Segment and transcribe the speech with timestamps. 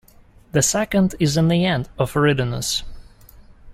[0.53, 2.81] The second is in the end of Eridanus.